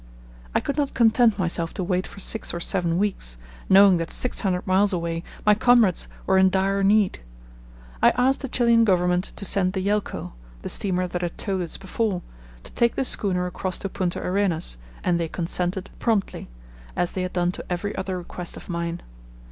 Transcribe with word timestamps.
I 0.55 0.59
could 0.59 0.77
not 0.77 0.95
content 0.95 1.37
myself 1.37 1.75
to 1.75 1.83
wait 1.83 2.07
for 2.07 2.19
six 2.19 2.55
or 2.55 2.59
seven 2.59 2.97
weeks, 2.97 3.37
knowing 3.69 3.97
that 3.97 4.09
six 4.09 4.39
hundred 4.39 4.65
miles 4.65 4.91
away 4.91 5.23
my 5.45 5.53
comrades 5.53 6.07
were 6.25 6.39
in 6.39 6.49
dire 6.49 6.81
need. 6.81 7.19
I 8.01 8.09
asked 8.17 8.39
the 8.41 8.47
Chilian 8.47 8.83
Government 8.83 9.31
to 9.35 9.45
send 9.45 9.73
the 9.73 9.79
Yelcho, 9.79 10.33
the 10.63 10.69
steamer 10.69 11.05
that 11.05 11.21
had 11.21 11.37
towed 11.37 11.61
us 11.61 11.77
before, 11.77 12.23
to 12.63 12.71
take 12.71 12.95
the 12.95 13.05
schooner 13.05 13.45
across 13.45 13.77
to 13.77 13.89
Punta 13.89 14.19
Arenas, 14.19 14.77
and 15.03 15.19
they 15.19 15.27
consented 15.27 15.91
promptly, 15.99 16.49
as 16.95 17.11
they 17.11 17.21
had 17.21 17.33
done 17.33 17.51
to 17.51 17.65
every 17.69 17.95
other 17.95 18.17
request 18.17 18.57
of 18.57 18.69
mine. 18.69 19.03